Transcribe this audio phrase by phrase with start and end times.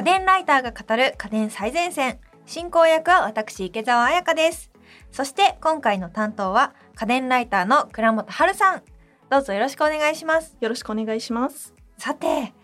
[0.00, 2.20] 家電ライターが語る家電最前線。
[2.46, 4.70] 進行役は私池澤彩香です。
[5.12, 8.82] そして今回の担当は家電ライターの倉本春さん。
[9.28, 10.56] どうぞよろしくお願いします。
[10.58, 11.74] よろしくお願いします。
[11.98, 12.54] さて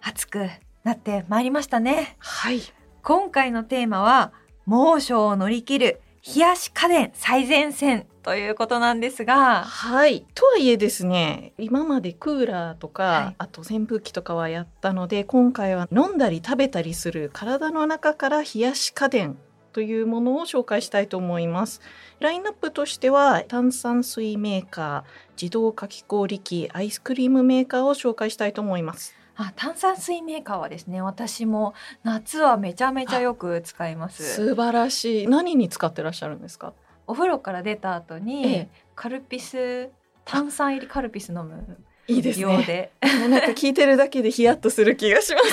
[0.00, 0.48] 暑く
[0.82, 2.16] なってまいりましたね。
[2.18, 2.60] はい。
[3.04, 4.32] 今回のテーマは
[4.66, 9.64] 猛暑を乗り切る冷やし家電最前線ということなんですが。
[9.64, 10.26] はい。
[10.34, 13.34] とはいえですね今までクーラーとか、はい。
[13.38, 19.38] あと扇風機とかはやったので今回は飲んだり食べたりする体の中から冷やし家電
[19.72, 21.80] というものを紹介したいと思います。
[22.18, 29.14] ラインナップとしては炭酸水メーカー自動かき氷機アイスクリームメーカーを紹介したいと思います。
[29.36, 34.34] あ炭酸水メーカーはですね私も夏はめちゃめちゃよく使います。
[34.34, 35.26] 素晴らしい。
[35.26, 36.74] 何に使ってらっしゃるんですか？
[37.10, 38.68] お風呂から出た後に、ええ。
[38.94, 39.90] カルピス
[40.24, 42.92] 炭酸入りカルピス飲むいいですね。
[43.02, 45.46] なんか聞いてるだけでヒヤッとする気がします。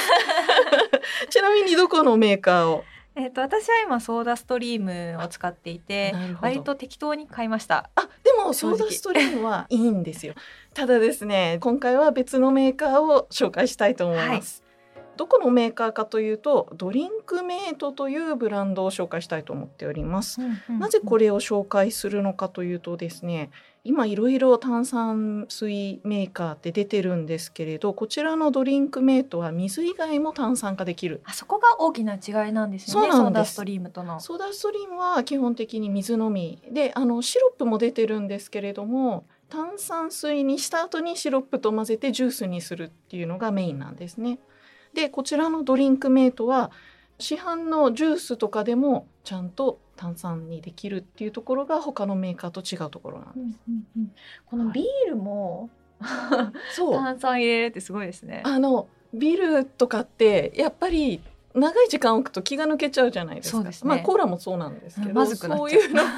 [1.30, 2.84] ちなみにどこのメーカーを？
[3.16, 7.90] えっと私は今ソーダストリームを使っていて割と適当に買いました。
[7.96, 10.36] あでもソーダストリームはいいんですよ。
[10.76, 14.64] ただですね今回は別のメーカーを紹介したいと思います、
[15.18, 20.40] どこのメーカーかというとドリンクメイトというブランドを紹介したいと思っております。
[20.70, 23.52] なぜこれれを紹介するのかというとですね
[23.84, 31.22] 今いろいろ炭酸水メーカーって出てるんですけれどこちらのドリンクメイトは水以外も炭酸化できる。
[31.26, 34.20] あそこが大きな違いなんですよねソーダストリームとの。
[34.20, 44.40] ソーダストリームは基本的に水のみであのシロップも出てるんですけれども炭酸水にした後にシロップと混ぜてジュースにするっていうのがメインなんですね。
[44.94, 46.72] でこちらのドリンクメイトは
[47.20, 53.60] 市販のジュースとかでもちゃんと炭酸にできるっていうところが他のメーカーと違うところなんです。
[53.68, 54.12] うんうんうん。
[54.46, 55.70] このビールも
[56.72, 56.94] そう。
[56.94, 58.42] 炭酸入れるってすごいですね。
[58.46, 61.22] あのビールとかってやっぱり
[61.56, 63.58] 長い時間置くと気が抜けちゃうじゃないですか。
[63.58, 63.90] そうですね。
[63.90, 66.16] まあコーラもそうなんですけど、うんまそういうのをもう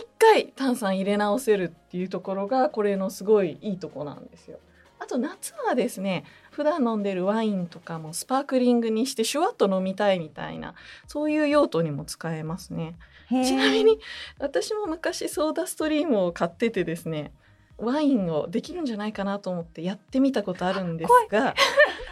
[0.00, 4.58] 一回炭酸入れ直せるっていうところがこれのすごいいいとこなんですよ。
[4.98, 10.74] あと夏はですね普段飲んでるワインとかもスパークリングにしてシュワッと飲みたいみたいな
[11.06, 12.96] そういう用途にも使えますね。
[13.30, 13.98] ちなみに
[14.38, 17.32] 私も昔ソーダストリームを買っててですね
[17.78, 21.54] ワインをできるんじゃないかなと思ってやってみたことあるんですが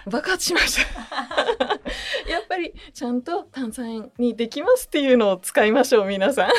[0.06, 1.70] 爆発しました。
[2.30, 6.50] やっぱりちゃんと炭酸にできますっていうのを使いましょう皆さん。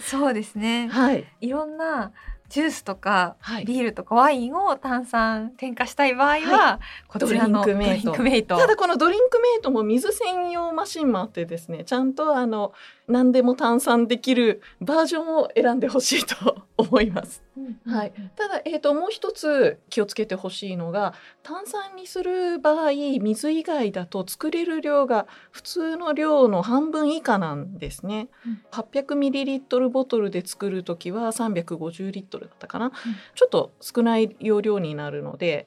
[0.00, 0.88] そうですね。
[0.88, 1.24] はい。
[1.40, 2.12] いろんな
[2.48, 3.64] ジュースとか、はい。
[3.64, 8.56] ビールとかワインを炭酸添加したい場合は、こちらのドリンクメイト。
[8.56, 12.72] ただこのドリンクメイトも水専用マシンもあってですねちゃんとあの
[13.06, 17.42] 何でも炭酸できるバージョンを選んでほしいと思います
[17.86, 28.28] はいただ、えー、ともう一つ気をつけてほしいのが炭酸にする場合水以外だと作れる量が普通の量の半分以下なんですね。
[28.72, 32.92] 800ml ボトルで作る時は350リットルだったかな、
[33.34, 35.66] ちょっと少ない容量になるので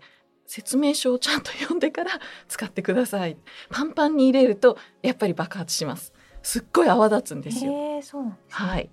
[0.52, 2.12] 説明書をちゃんと読んでから
[2.50, 3.38] 使ってください。
[3.70, 6.14] パンパンに入れるとやっぱり爆発します。
[6.44, 7.72] すっごい泡立つんですよ。
[7.72, 8.90] へえそうなんですねはい。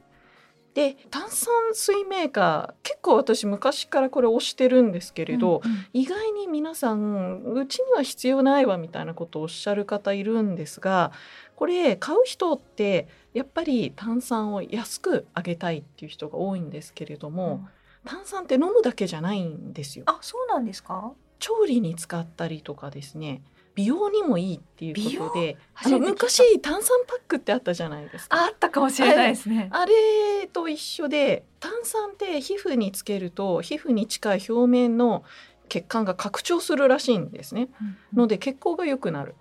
[0.79, 5.87] で炭酸水メーカー結構私昔からこれ推してるんですけれど、うんうん。
[5.93, 11.11] 意外に皆さんうちには必要ないわみたいなことをおっしゃる方いるんですが
[11.57, 17.67] これ買う人ってやっぱり炭酸を安くあげたいっていう人が多いんですけれども、
[18.05, 20.05] 炭酸って飲むだけじゃないんですよ。
[20.07, 21.13] あそうなんですか？
[21.41, 23.43] 調理に使ったりとかですね
[23.79, 28.37] 美容にもいいっていうことであの昔炭酸パックってあったじゃないですか。
[28.37, 35.23] ああったかもしれないですねあれと一緒で炭酸って皮膚につけると皮膚に近い表面の
[35.69, 37.69] 血管が拡張するらしいんですね。
[38.13, 39.37] ので血行が良くなる。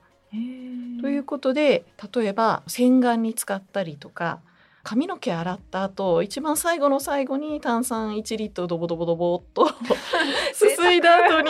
[1.01, 4.41] ということで例えば洗顔に使ったりとか
[4.83, 9.67] 髪の毛洗った後一番最後の最後に炭酸1リットルドボドボドボっと
[10.53, 11.49] すすいだ後に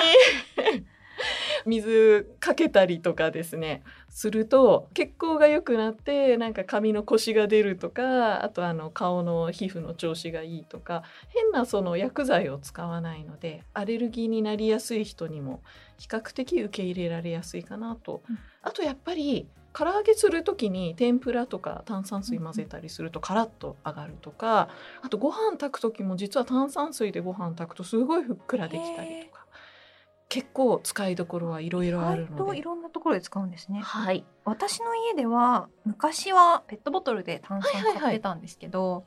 [1.68, 3.84] 水かけたりとかですね。
[4.10, 15.62] すると血行が良くなってなんか髪のコシが出るとかあとあの顔の皮膚の調子がいいとか変なその薬剤を使わないのでアレルギーになりやすい人にも
[15.98, 18.24] 比較的受け入れられやすいかなと。
[18.30, 18.40] うん。
[18.64, 19.48] あとやっぱり
[19.78, 24.70] 唐揚げする時に天ぷらとか炭酸水混ぜたりするとカラッと上がるとか
[25.04, 29.37] あとご飯炊く時も実は炭酸水でご飯炊くとすごいふっくらできたりとか
[30.30, 32.62] 結構使いどころはいろいろあるので。
[32.62, 33.80] ろんなところで使うんですね。
[33.80, 39.06] はい、私の家では昔はペットボトルで炭酸はいはいはい買ってたんですけど、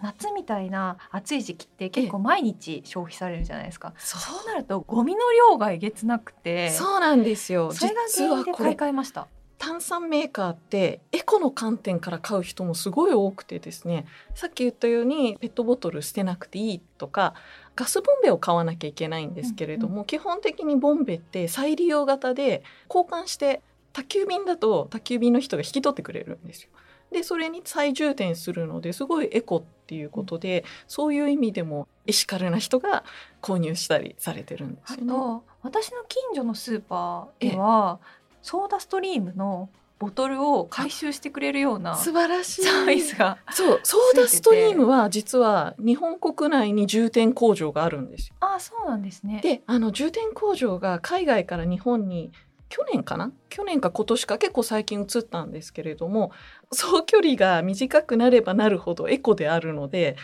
[0.00, 5.20] 夏みたいな暑い時期って結構毎日消費されるじゃないですか、そそうなるとゴミの
[5.50, 6.70] 量がえげつなくて。
[6.70, 7.72] そうなんですよ。
[7.72, 9.28] それが実原因で買いはこれ替えました。
[9.58, 14.06] 炭酸メーカーってエコの観点から買う人もすごい多くてですね。
[14.34, 17.34] さっき言ったようにペットボトル捨てなくていいとか
[17.76, 23.60] ガスボンベを買わなきゃいけないんですけれども、基本的にボンベって再利用型で交換して
[23.92, 26.70] 宅急便だと宅急便の人が引き取ってくれるんですよ。
[27.12, 33.04] でそれに再充填するのですごいエコっていうことで、そういう意味でもエシカルな人が
[33.40, 35.12] 購入したりされてるんですあよね。
[35.12, 38.00] と私の近所のスーパーでは
[38.42, 39.68] ソーダストリームの
[39.98, 42.66] ボトルを回収してくれるようなサ素晴らしい。
[42.66, 48.34] ービスがそうソーダストリームは実は日本国内に充填工場があるんですよ。
[48.40, 49.40] あそうなんですね。
[49.42, 52.30] であの充填工場が海外から日本に
[52.68, 53.30] 去年かな？
[53.48, 56.32] 去年か今年か結構最近移ったんですけれども
[56.72, 60.16] 総距離が短くなればなるほどエコであるので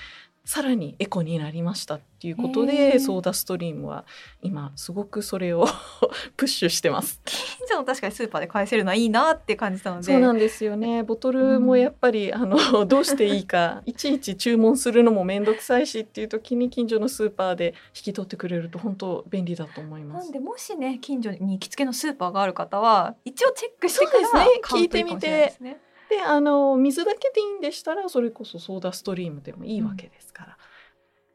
[0.45, 4.05] さらにエコになりましたっていうことへでーソーダストリームは
[4.43, 5.67] 今すごくそれを
[6.37, 7.21] プッシュしてます。
[7.25, 12.57] 近所の確かにスーパーで返せるのはいいなって感じたのでそうなんですよねボトルもやっぱり、あの
[12.87, 20.33] どうしていいかいちいち注文するのも面倒くさいしっていう時に近所のスーパーで引き取ってくれると本当便利だと思いますなん。
[20.33, 25.81] でもしね近所に行きつけのスーパーがある方は一応チェックしてからですね買うといいかもしれないですね。
[26.13, 30.59] であの水だけでいいんでしたらそれこそソーダストリームでもいいわけですから。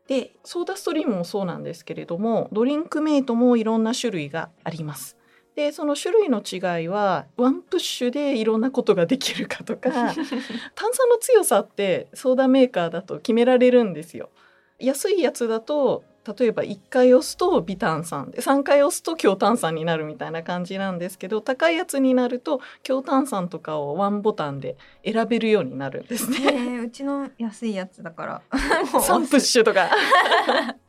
[0.07, 5.17] でソーダストリームもそうなんですけれどもドリンクメイトもいろんな種類があります。
[5.55, 9.89] でその種類の違いはワンプッシュでいろんなことができるかとか
[10.75, 14.29] 炭酸の強さってソーダメーカーだと決められるんですよ。
[14.77, 16.03] 安いやつだと
[16.37, 24.75] 例えば1回押すと微炭酸で3回押すと強炭酸になるみたいな感じなんですけど高いやつになると強炭酸とかをワンボタンで
[25.05, 26.51] 選べるようになるんですね。
[26.51, 28.41] ねえうちの安いやつだから。
[28.91, 29.89] もうサンプッシュとか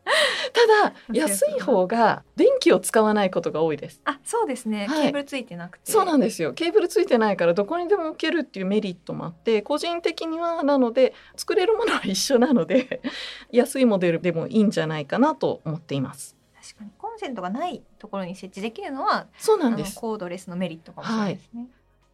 [0.52, 4.00] ただ 安い方が電気を使わないことが多いです。
[4.04, 5.02] あそうですね、はい。
[5.02, 5.90] ケーブルついてなくて。
[5.90, 6.52] そうなんですよ。
[6.54, 13.00] ケーブルついてないからどこにでも置けるっていうメリットもあって個人的にはなので作れるものは一緒なので
[13.50, 16.36] 安いモデルでもいいんじゃないかなと思っています。
[16.54, 16.90] 確かに。
[16.98, 19.98] コンセントがないところに設置できるのはそうなんです。
[19.98, 21.66] コードレスのメリットかもしれないですね、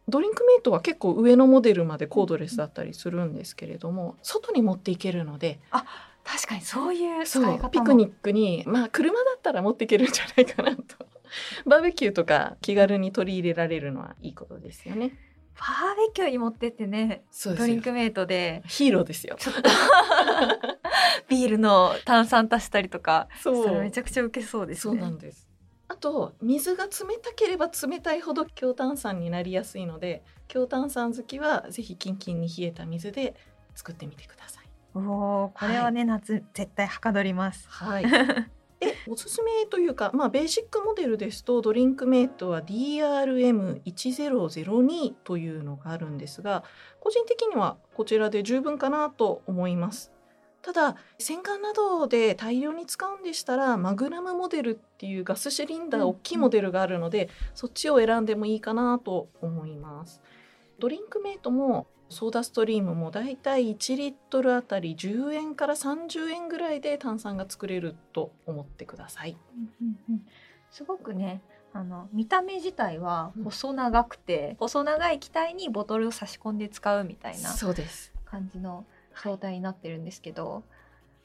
[0.07, 5.59] ドリンクメイトは結構上のモデルまでコードレスだったりするんですけれども外に持っていけるので
[6.25, 10.83] 確かにそういう使そいうピクニックにまあ車だったら持っていけるんじゃないかなと
[11.65, 15.11] バーベキューとか気軽に取り入れられるのはいいことですよね。
[15.57, 19.37] バーベキューに持ってってねそうですよドリンクメイトでヒーローですよ。
[21.29, 25.47] ビールの炭酸足したりとかそそれめちゃくちゃ受けそうですそうねなんです。
[25.87, 26.91] あと水が冷
[27.21, 33.35] たければ冷たいほど強炭酸になりやすいので強炭酸好きはぜひキンキンに冷えた水で
[33.75, 34.64] 作ってみてください。
[34.95, 38.05] うおーこれはね、夏絶対はかどりますはい。
[38.79, 46.65] でおすすめというか、まあ、ベーシックモデルですとドリンクメイトは DRM1002 というのがあるんですが
[46.99, 50.11] 個人的にはこちらで十分かなと思います。
[50.61, 60.23] ただ洗顔などで大量に使うんでしたらマグナムモデルっていうガスシリンダーうん大きいモデルがあるので、そっちを選んでもいいかなと思います。
[60.79, 69.37] ドリンクメイトもソーダストリームもだいたい1リットルあたり10円から30円ぐらいで炭酸が作れると思ってください。
[70.69, 71.41] すごくね
[71.73, 78.13] あの見た目自体は細長くて、細長い気体にボトルを差し込んで使うみたいなそうです。
[78.23, 78.85] 感じの
[79.23, 80.63] 状態になってるんですけど、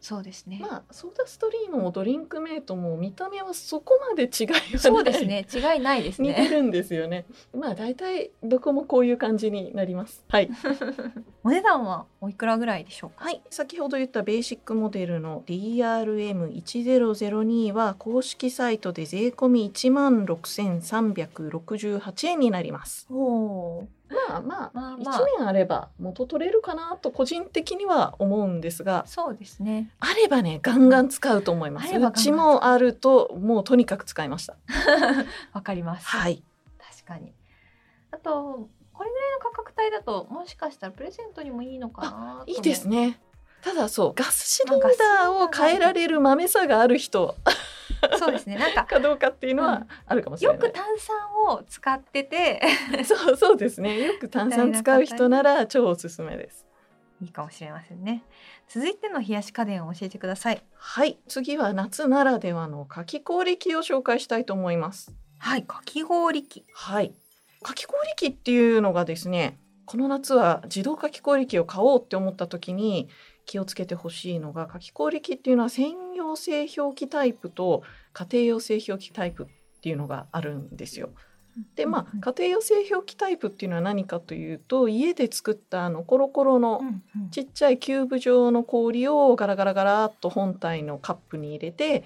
[0.01, 4.63] そうですね、まあソーダストリームもドリンクメイトも見た目はそこまで違いはない。
[4.79, 5.27] そうです。
[5.27, 7.27] ね違いないですね似てるんですよね。
[7.55, 10.25] まあ大体どこもこういう感じになります。
[10.29, 10.49] はい。
[11.45, 13.25] お値段はおいくらぐらいでしょうか？
[13.25, 23.07] はい、先ほど言ったベーシックモデルの DRM1002 は公式サイトで税込み1万6368円になります。
[23.11, 23.87] おお
[24.29, 25.27] まあまあ、まあ1まあ。
[25.39, 29.91] 年あれば元取れるかなと個人的には思うんですが、そうですね。
[30.01, 31.91] あればねガンガン使うと思います。
[31.91, 32.25] あればガンガンう。
[32.25, 34.57] ちもあるともうとにかく使いました。
[35.53, 36.43] わかります、はい。
[36.79, 37.33] 確かに。
[38.11, 43.21] あとこれぐらいの価格帯だともしかしたらプレゼントにもいいのかないいですね。
[43.63, 47.37] ただそうガスシリンダーを変えられる豆さがある人。
[48.19, 48.57] そうですね。
[48.57, 49.71] なんか かどうかっていうのうん。
[49.71, 50.61] はあるかもしれない。
[50.61, 51.17] よく炭酸
[51.53, 52.61] を使ってて
[53.05, 53.99] そうそうですね。
[54.01, 56.67] よく炭酸使う人なら超おすすめです。
[57.23, 58.25] いいかもしれませんね
[58.69, 65.15] 続いての冷やし家電を教えてくださいはい、次は夏ならではのかき氷機を紹介したいと思います。
[65.39, 67.13] はいかき氷機はい。
[67.63, 73.09] かき氷機っていうのがですね、この夏は自動かき氷機を買おうって思った時に
[73.45, 81.11] 気をつけてほしいのが夏季氷機っていうのは専用製氷機タイプと家庭用製氷機タイプっていうのがあるんですよ。
[81.75, 86.81] でまあ家庭用製氷機タイプっていうのは何かというと家で作ったあのコロコロの
[87.31, 92.05] ちっちゃいキューブ状の氷をガラガラガラっと本体のカップに入れて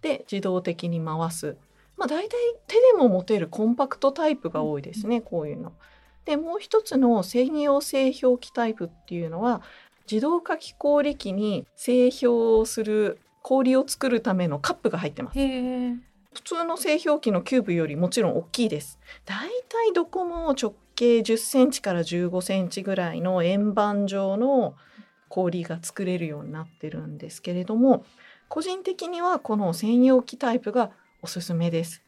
[0.00, 1.56] で自動的に回す。
[1.96, 2.36] まあ、大体
[2.68, 5.72] 手でも持てるコンパクトタイプが多いですね、こういうの。
[6.24, 9.62] でもう一つの専用製氷機タイプっていうのは
[10.10, 15.38] 自動かき氷機に製氷する氷を作るためのカップが入ってます。
[16.38, 19.00] 普通の製氷機のキューブよりもちろん大きいです。
[19.24, 24.76] だいたいどこも直径10センチから15センチぐらいの円盤状の
[25.28, 28.04] 氷が作れるようになってるんですけれども
[28.48, 30.92] 個人的にはこの専用機タイプが
[31.22, 32.02] おすすめです。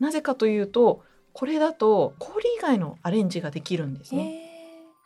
[0.00, 4.42] なぜかというとこれだと氷以外のアレンジができるんですね。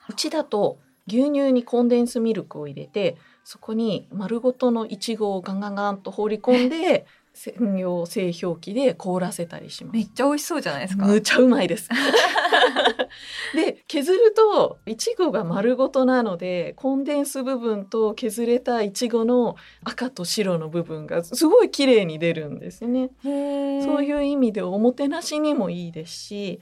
[0.09, 9.97] うちだと牛乳にコンデンスミルクを入れてそこに丸ごとのいちごをガンガンガンと放り込んで専用製氷機で凍らせたりします。
[9.97, 11.07] めっちゃ美味しそうじゃないですか。
[11.07, 11.89] むちゃうまいです。
[13.55, 23.11] で削るといちごが丸ごとなのでコンデンス部分と削れたいちごの赤と白の部分がすごい綺麗に出るんですね。
[23.23, 26.61] そういう意味でおもてなしにもいいですし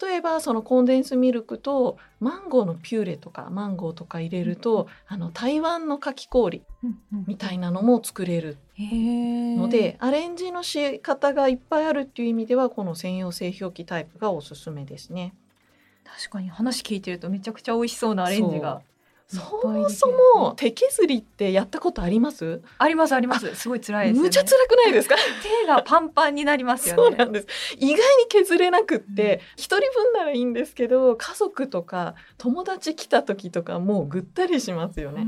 [0.00, 6.62] 例えばそのコンデンスミルクとマンゴーのピューレとかマンゴーとか入れると、あの台湾のかき氷
[7.26, 15.34] みたいなのも作れるので、アレンジの仕方がいっぱいあるっていう意味ではこの専用製氷機タイプがおすすめですね。
[16.04, 18.82] 確かに話聞いてるとめちゃくちゃ美味しそうなアレンジが
[19.26, 22.60] そもそも手削りってやったことあります？
[22.78, 23.54] ありますあります。
[23.54, 25.16] すごい辛いです、ね、むちゃ辛くないですか？
[25.42, 27.02] 手がパンパンになりますよね。
[27.02, 27.46] そうなんです。
[27.78, 27.98] 意外に
[28.28, 35.26] 削れなくって一、うん、人分ならいいんですけど家族とか友達来た時とかもうぐったりしますよね、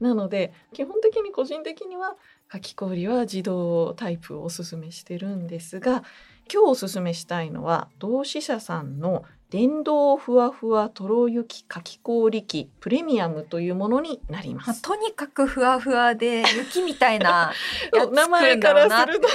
[0.00, 2.16] うん、なので基本的に個人的には
[2.48, 6.04] かき氷は自動タイプをおすすめしてるんですが
[6.52, 14.80] 今日おすすめしたいのは同志社さんの電動ふわふわとろ雪かき氷機プレミアムというものになります。
[14.80, 17.52] とにかくふわふわで雪みたいな
[18.14, 19.28] 名前からすると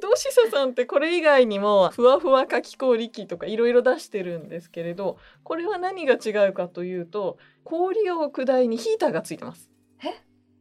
[0.00, 9.70] 同志社さんってこれ以外にもふわふわかき氷機とかいろいろ出してるんですけれどこれは何が違うかというと氷を置く台にヒーターがついてます。
[10.02, 10.14] え？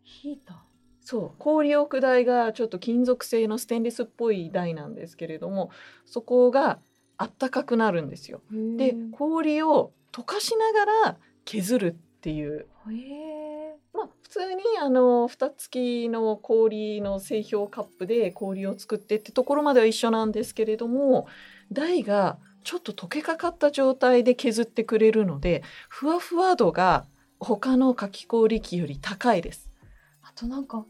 [0.03, 0.57] ヒーター？
[0.99, 5.69] そう氷置く台がちょっと金属製のステンレスっぽい台なんですけれども
[6.05, 6.79] そこが
[7.17, 8.41] あったかくなるんですよ。
[8.77, 12.67] で氷を溶かしながら削るっていう。
[13.93, 21.27] まあ、普通にあの蓋付きの氷の製氷カップで氷を作ってってところまでは一緒なんですけれども
[21.71, 27.05] 台がちょっと溶けかかった状態で削ってくれるのでふわふわ度が
[27.39, 29.69] 他のかき氷機より高いです。
[30.23, 30.85] あとなんか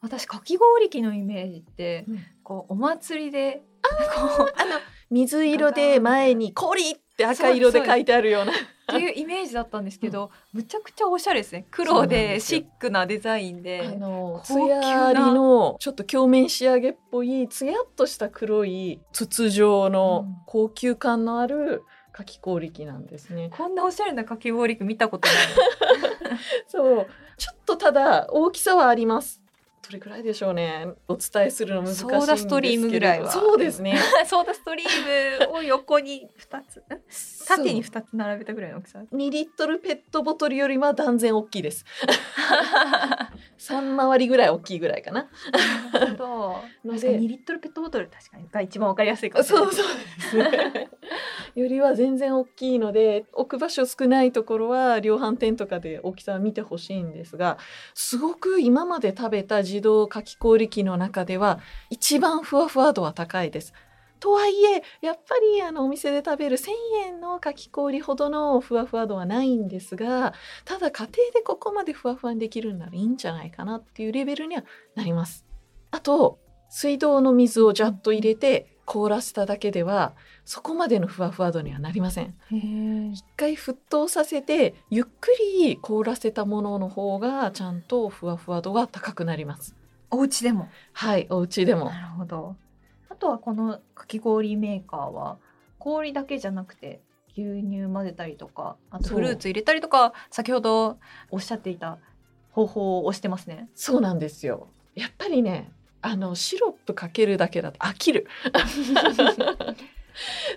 [0.00, 4.72] 私かき氷機のイメージって、うん、こうお祭りでああの
[5.10, 8.52] 水色で前に「氷」って赤色で書いてあるような。
[8.52, 11.64] っていうイメージだったんですけど、うん、むちゃくちゃおしゃれですね。
[11.70, 13.82] 黒でシックなデザインで。
[13.86, 25.36] あの艶ありのちょっと鏡面仕上げっぽいつやっとした黒い筒状の高級感のあるかき氷機なんですね、うん、こんなおしゃれなかき氷機見たことない。
[26.66, 27.06] そう。
[27.38, 29.39] ちょっとただ大きさはあります
[29.90, 30.86] どれくらいでしょうね。
[31.08, 32.20] お伝えするの難しいんですけど。
[32.20, 33.32] ソーダストリームぐらいは。
[33.32, 33.98] そうですね。
[34.24, 36.84] ソーダストリームを横に2つ。
[37.48, 39.00] 縦に2つ並べたぐらいの大きさ。
[39.12, 41.84] 2リットルペットボトルよりは断然大きいです
[43.60, 45.28] 3回りぐらい大きいぐらいかな。
[45.92, 46.56] なるほど。
[46.84, 49.70] ので2リットルペットボトル確かにが一番わかりやすいかもしれない。
[49.70, 50.90] そうそうですね。
[51.54, 57.58] よりは全然大きいので置く場所少ないところは量販店とかで大きさを見てほしいんですが
[57.94, 61.58] すごく今まで食べた自動かき氷機の中では
[61.90, 63.74] 一番ふわふわ度は高いです。
[64.20, 66.70] とはいえやっぱりあのお店で食べる1,000
[67.06, 70.34] 円のかき氷ほどのふわふわ度はないんですが
[70.64, 75.46] ただ家庭でここまでふわふわにできるならいいんじゃないかなっていうレベルにはなります。
[75.90, 82.34] あと水道の水をジャッと入れて凍らせただけではそこまでのふわふわ度にはなりません。
[83.12, 89.76] 一回沸騰させてゆっくり凍らせたものの方がちゃんとふわふわ度が高くなります。
[90.10, 90.68] お家でも。
[90.92, 91.86] はいお家でも。
[91.86, 92.56] なるほど
[93.10, 95.38] あとはこのかき氷メーカーは
[95.78, 97.00] 氷だけじゃなくて
[97.36, 100.98] 牛乳混ぜたりとかあとフルーツ入れたりとか先ほど
[101.30, 101.98] おっしゃっていた
[102.52, 103.68] 方法を押してますね。
[103.74, 104.68] そうなんですよ。
[104.94, 105.70] やっぱりね
[106.02, 108.26] あのシロップかけるだけだと飽きる。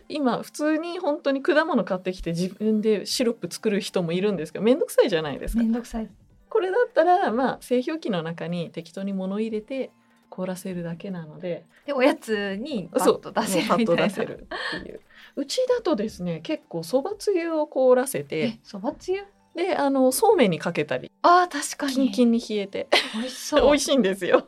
[0.10, 5.62] 今普通に本当に果物買ってきて自分でシロップ作る人もいるんですけど面倒くさいじゃないですか。
[5.62, 6.10] 面倒くさい。
[6.50, 9.92] これだったらまあ製氷機の中に適当に物入れて
[10.34, 14.48] 凍らせるだけなのででおやつにパッと出せるパッと出せる
[14.80, 15.02] っていう。
[15.36, 19.24] うちだとですね結構そばつゆを凍らせてそばつゆ？
[19.56, 21.94] であのそうめんにかけたりあ確かに。
[21.94, 22.88] キンキンに冷えて。
[23.14, 23.62] 美味しそう。
[23.70, 24.48] 美味しいんですよ。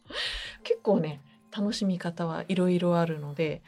[0.64, 1.20] 結構ね
[1.54, 3.60] 楽しみ方はいろいろあるので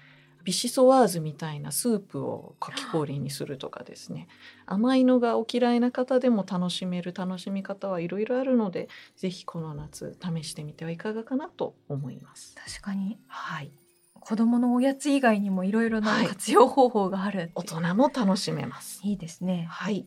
[0.44, 4.28] ビシソワーズみたいなスープをかき氷にするとかですね。
[4.66, 12.54] 甘いのがお嫌いな方でも楽しめる楽しみ方はいろいろあるのでぜひこの夏試してみてはいかがかなと思います。
[12.54, 13.18] 確かに。
[13.26, 13.72] はい。
[14.14, 19.00] 子供のおやつ以外にもいろいろな活用方法がある、はい、大人も楽しめます。
[19.02, 19.66] いいですね。
[19.70, 20.06] はい。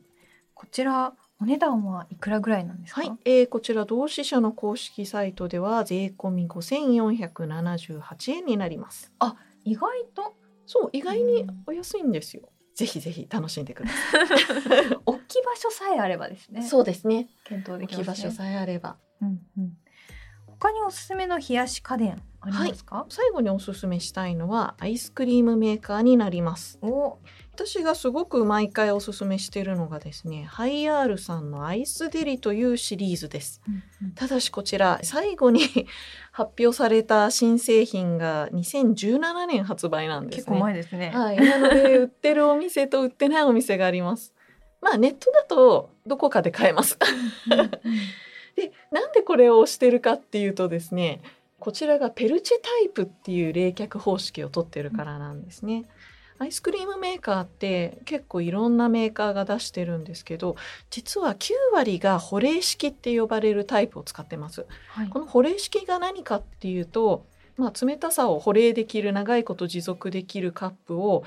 [0.54, 3.02] こちらお値段はいくらぐらいなんですか？
[3.02, 9.12] はい、えー、こちら同志社の公式サイトでは税込み五千四百七十八円になります。
[9.20, 10.34] あ、意外と？
[10.66, 12.50] そう意外にお安いんですよ。
[12.76, 14.98] ぜひぜひ楽しんでください。
[15.06, 16.64] 置き場所さえあればですね。
[16.64, 17.30] そうですね。
[17.44, 18.98] 検討できます、ね、置き場所さえあれば。
[19.22, 19.78] うんうん。
[20.64, 27.18] 他におすすめの冷やし家電ありますか、はい、最後におすすめしたいのはアイスクリームメーカーになりますお
[27.56, 35.62] 私がすごく毎回おすすめしているのがですねハイアールさんのアイスデリというシリーズです、うんうん、ただしこちら最後に
[36.32, 41.12] 発表された新製品が2017年発売なんです、ね、結構前ですね。
[41.14, 41.38] はい。
[41.38, 44.34] なので売ってるお店と売ってないお店があります。
[44.82, 46.98] まあネットだとどこかで買えます。
[48.56, 51.22] でなんでこれをしてるかっていうとですね
[51.60, 55.86] こちらがペルチェタイプっていう冷却方式をとってるからなんですね。
[56.40, 60.56] アイスクリームメーカーって結構いろんなメーカーが出してるんですけど
[60.90, 64.66] 実は9割が保冷式って呼ばれるタイプを使ってます。
[64.90, 67.26] はい、この保冷式が何かっていうと、
[67.58, 71.24] まあ、冷たさを保冷できる長いこと持続できるカップを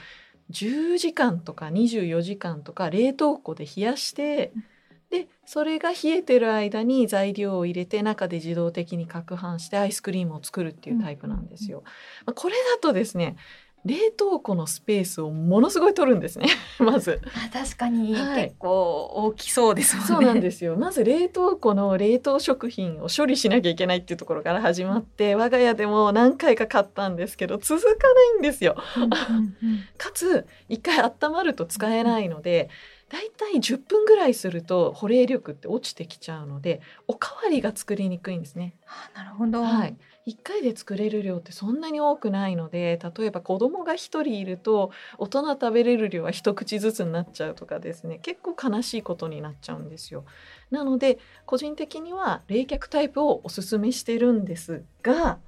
[0.50, 4.64] 10時間とか24時間とか冷凍庫で冷やして、うん
[5.10, 11.84] でそれが冷えてる間に材料を入れて中で自動的に攪拌してアイスクリームを作るっていうタイプなんですよ。
[12.24, 13.36] まあ、これだとですね
[13.84, 16.48] 冷凍庫のスペースをものすごい取るんですね。
[16.80, 17.20] まず。
[17.52, 20.08] 確かに、結構大きそうですもんね。
[20.08, 20.76] そうなんですよ。
[20.76, 28.76] まず冷凍庫の冷凍食品を処理しなきゃいけないっていうところから始まって我が家でも何回か買ったんですけど続かないんですよ。
[29.98, 32.68] かつ一回温まると使えないので、
[33.08, 38.74] だいたい10分ぐらいすると保冷力って落ちてきちゃうのでおかわりが作りにくいんですね。
[38.86, 50.24] あなるほど、はい、1回で作れる量ってそんなに多くないので例えば子供が1人いると大人食べれる量は一口ずつになっちゃうとかですね結構悲しいことになっちゃうんですよ。
[50.70, 55.38] なので個人的には冷却タイプをおすすめしてるんですが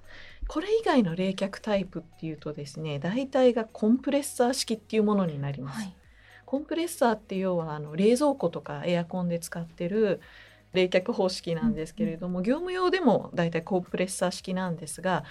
[0.47, 5.81] これ以外の冷却タイプっていうとですね大体がコンプレッサー式っていうものになります。
[5.81, 5.95] はい
[6.49, 10.23] コンプレッサーって要はあの冷蔵庫とかエアコンで使ってる
[10.73, 15.25] 冷却方式なんですけれども、業務用でもだいたいコンプレッサー式なんですが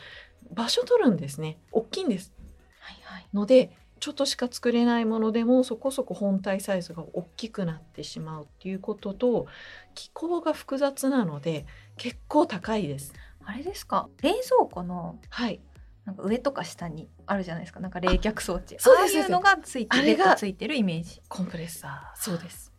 [0.51, 1.57] 場所取るんですね。
[1.71, 2.33] 大きいんです。
[2.79, 9.47] はいはい、のでちょっとしか作れないものでもそこそこ本体サイズが大きくなってしまうっていうことと
[9.95, 11.65] 気候が複雑なので
[11.97, 13.13] 結構高いです。
[13.43, 14.07] あれですか？
[14.21, 15.59] 冷蔵庫のはい。
[16.05, 17.81] なんか上とか下にあるじゃないですか。
[17.81, 18.77] なんか冷却装置。
[18.79, 21.21] そういうのがついてるついてるイメージ。
[21.27, 22.17] コンプレッサー。
[22.17, 22.71] そうです。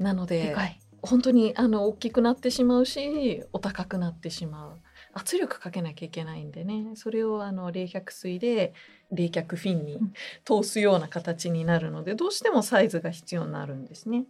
[0.00, 0.56] なので
[1.02, 4.78] 本当にあの大きくなってしまうしお高くなってしまう。
[5.12, 6.92] 圧力かけなきゃいけないんでね。
[6.94, 8.74] それをあの冷却水で
[9.10, 9.98] 冷却フィンに
[10.44, 14.24] 通すような形になるので、どうしてもサイズが必要になるんですね。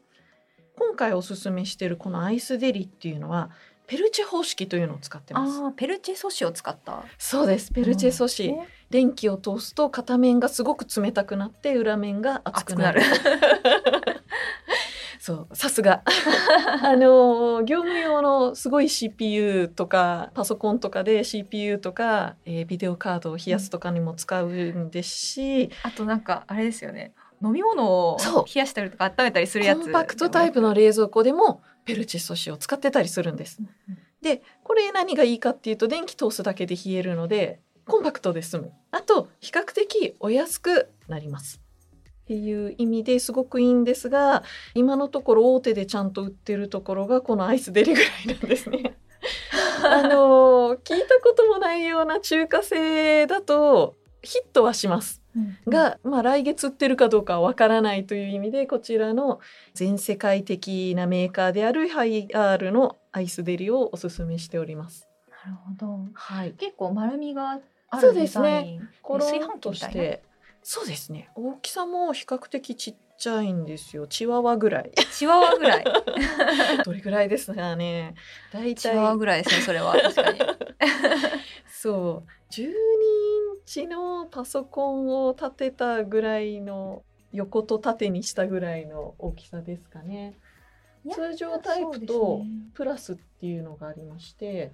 [0.77, 3.51] 今回おすすめしてるこのアイスデリっていうのは
[3.87, 5.61] ペルチェ方式というのを使ってます。
[5.63, 7.05] あペルチェ素子を使った。
[7.19, 7.73] そうです。
[7.73, 13.03] ペルチェ素子、うん、電気を通すと片面がすごく冷たくなって裏面が熱くなる
[15.21, 16.03] そうさすが。
[16.83, 27.13] あの業務用のすごい CPU とかパソコンとかで CPU とか、えー、ビデオカードを冷やすとかにも使うんですし、うん、あとなんかあれですよね。
[27.45, 33.59] 飲み物を冷やしたりとか温めたりするやつコンパクトタイプの冷蔵庫でもペルチェ素子を使ってたりするんです。
[34.23, 38.73] でこれ何がいいかっていうと電気通すだけで冷えるのでコンパクトで済む。
[38.91, 41.61] あと比較的お安くなります。
[42.31, 48.95] っていう意味ですごくいいんですが今のところ大手でちゃんと売ってるところがこのアイスデリぐらいなんですね。
[49.85, 55.21] あの聞いたこともないような中華製だとヒットはします。
[55.67, 59.41] が、まあ、来月売ってるかどうかはわからないという意味でこちらの
[59.75, 65.09] 全世界的なメーカーであるハイアールのアイスデリをおすすめしております。
[65.45, 65.99] なるほど。
[66.15, 66.53] はい。
[66.53, 68.81] 結構丸みがあるそうですね。
[69.03, 70.23] コロンとして
[70.63, 71.31] そうですね。
[71.35, 74.07] 大きさも比較的ちっちゃいんですよ。
[74.07, 74.93] チワワぐらい。
[75.13, 75.85] チワワぐらい。
[76.85, 78.15] どれぐらいですかね。
[78.53, 78.77] 大体。
[78.77, 79.93] チワワぐらいですねそれは。
[79.93, 80.41] 確かに。
[81.69, 82.31] そう。
[82.53, 82.73] 12イン
[83.65, 90.35] チのパソコンを立てたぐらいの横と縦にしたぐらいの大きさですかね。
[91.13, 92.45] 通常タイプと
[92.75, 94.73] プラスっていうのがありまして、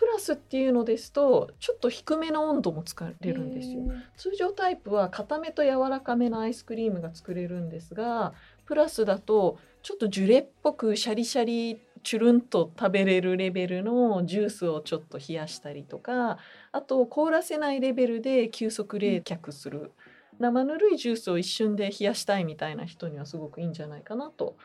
[0.00, 3.82] プラスっていうのですとちょっと低めの温度も作れるんですよ。
[4.16, 8.32] 通常タイプは固めと柔らかめのアイスクリームが作れるんですが
[8.64, 16.38] プラスだとちょっとジュレっぽくシャリシャリチュルンと食べれるレベルのジュースをちょっと冷やしたりとか
[16.72, 19.92] あと凍らせないレベルで急速冷却する、
[20.38, 24.56] 生ぬるいジュースを一瞬で冷やしたいみたいな人にはすごくいいんじゃないかなと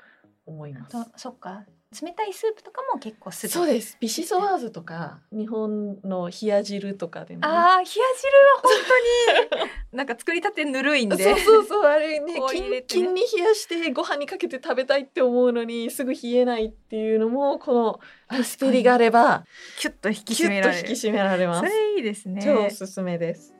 [0.45, 0.95] 思います。
[1.17, 1.65] そっか
[2.01, 3.97] 冷たいスープとかも結構すぐそうです。
[3.99, 8.03] ビシソワーズとか日本の冷や汁とかでも、ね、ああ冷や汁は
[8.61, 8.71] 本
[9.49, 11.23] 当に なんか作りたてぬるいんで。
[11.23, 19.45] そうそうそうあれねキンキンに冷やしてご飯にかけて食べたいって思うのにすぐ冷えないっていうのもこのアイスペリがあれば
[19.79, 20.89] キュッと引き締められる。
[20.89, 21.59] 引き締められます。
[21.59, 22.41] それいいですね。
[22.43, 23.53] 超おすすめです。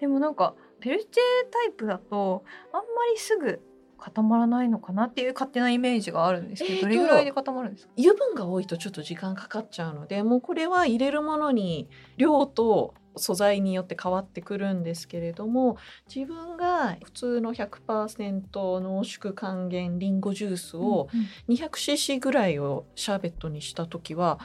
[0.00, 3.60] でもなんかペルチェタイプだとあんまりすぐ
[4.00, 7.92] 固まらないのかなっていう勝手なイメージがあるんですけど、えー、どれぐらいで固まるんですか？
[7.98, 15.76] 油分が多いとちょっと時間かかっちゃうのでもうこれは入れるものに量と素材によって変わってくるんですけれども
[16.12, 21.08] 自分が普通の100%濃縮還元りんごジュースを
[21.48, 24.38] 200cc ぐらいをシャーベットにした時は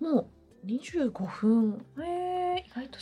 [0.00, 0.28] も
[0.64, 1.84] う25分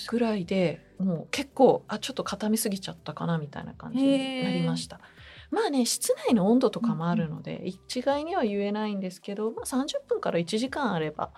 [0.08, 5.00] ぐらいでもう結構あちょっと固めすぎちゃったかなみたいな感じになりました。
[5.50, 11.30] まあね室内の温度とかもあるので、一概には言えないんですけど、まあ、30分から1時間あれば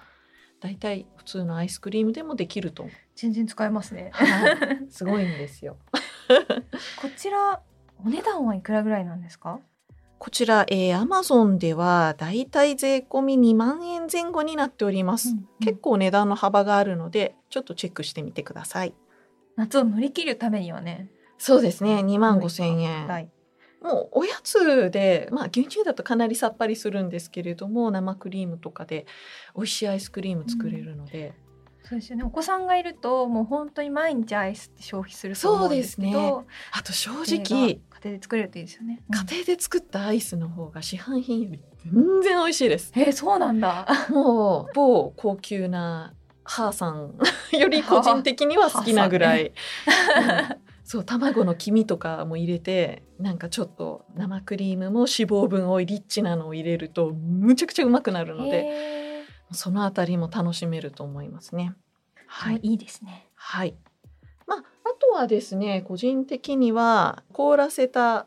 [0.61, 5.77] 大体普通のアイスクリームでもできると全然使えますね、はい、すごいんですよ。
[7.01, 7.61] こちら
[8.05, 9.61] お値段はいくらぐらいなんですか？
[10.19, 18.95] こちら、えー、アマゾンではだいたい税込み2万円前後になっております、うんうん、結構値段の幅があるのでちょっとチェックしてみてください。
[19.57, 21.11] 夏を乗り切るためにはね。
[21.39, 21.97] そうですね。
[21.97, 23.31] 2万5千円、はい、
[23.83, 29.07] もうおやつで、まあ、牛乳だとかなりさっぱりするんですけれども生クリームとかで
[29.57, 31.35] 美味しいアイスクリーム作れるので、
[31.83, 32.25] うん、そうですよね。
[32.25, 36.47] お子さんがいるともう本当に毎日アイスって消費すると思うんですけどそうですね。
[36.73, 42.93] あと正直家庭で作れるといいですよね、うん、家庭で作ったアイスの方が市販品より全然美味しいです。
[42.97, 43.87] えー、そうなんだ。
[44.11, 46.15] もう某高級な
[46.45, 47.15] 母さん
[47.53, 49.53] より個人的には好きなぐらい、
[50.85, 61.75] そう卵の黄身とかも入れてなんかちょっと生クリームも脂肪分多いリッチなのを入れるとむちゃくちゃうまくなるのでそのあたりも楽しめると思いますね。
[62.27, 63.29] はい、いいですね。
[63.35, 63.77] はい。
[64.47, 64.63] まああ
[64.99, 68.27] とはですね個人的には凍らせた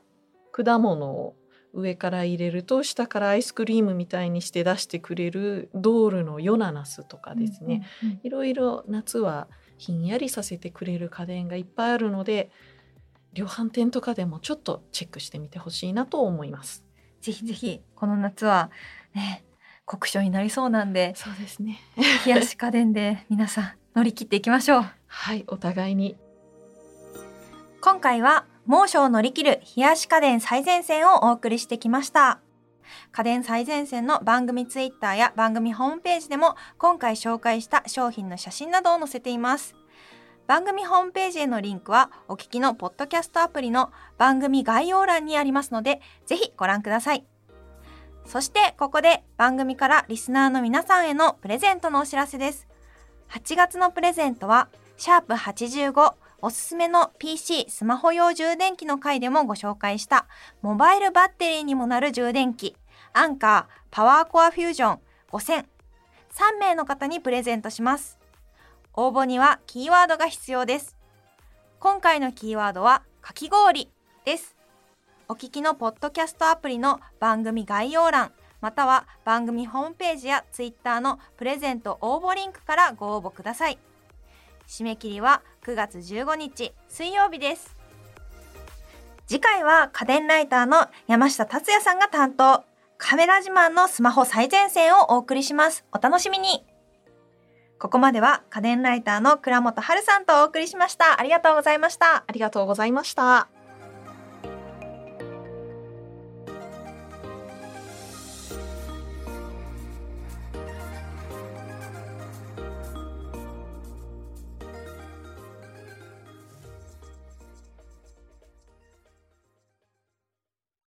[0.51, 1.35] 果物を
[1.73, 7.85] 上から入れると下からアイスクリームみたいにして出してくれるドールのヨナナスとかですね、
[8.23, 12.49] いろいろ夏はひんやりさせてくれる家電がいっぱいあるので
[13.33, 16.83] 量販店とかでもちょっとチェックしてみてほしいなと思います。
[17.21, 18.71] ぜひぜひこの夏は
[19.13, 19.43] ね
[19.85, 21.79] 酷暑になりそうなんでそうですね。
[22.25, 24.85] 冷やし家電で皆さん乗り切っていきましょう。
[25.07, 26.15] はいお互いに。
[27.81, 32.39] 今回は猛暑を乗り切る冷やし家電最前線をお送りしてきました
[33.11, 39.75] 家電最前線の番組ツイッターや番組ホームページでも今回紹介した商品の写真などを載せています。
[40.47, 47.25] 番組ホームページへのリンクはお聞きのポッドキャストアプリの番組概要欄にありますので、ぜひご覧ください。
[48.25, 52.67] そしてここで番組からリスナーの皆さんへのプレゼントのお知らせです。
[53.29, 56.13] 8月のプレゼントは、シャープ85
[56.45, 60.27] おすすめの PC スマホ用充電器の回でもご紹介した
[60.61, 62.75] モバイルバッテリーにもなる充電器
[63.13, 64.99] アンカーパワーコアフュージョン
[65.31, 65.65] 5000 3
[66.59, 68.19] 名の方にプレゼントします。
[68.93, 70.95] 応募にはキーワードが必要です。
[71.79, 73.89] 今回のキーワードはかき氷
[74.23, 74.55] です。
[75.27, 78.31] お聞きのポッドキャストアプリの番組概要欄
[78.61, 83.79] または番組ホームページやツイッターのプレゼント応募リンクからご応募ください。
[84.67, 87.75] 締め切りは9月15日水曜日です。
[89.27, 92.63] 次回は家電ライターの山下達也さんが担当。
[92.97, 95.85] カメラ自慢のスマホ最前線をお送りします。
[95.91, 96.65] お楽しみに
[97.77, 101.19] ここまでは家電ライターの倉本春さんとお送りしました。
[101.19, 102.23] ありがとうございました。
[102.25, 103.49] ありがとうございました。